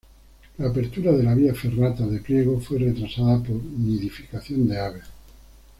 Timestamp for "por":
3.43-3.61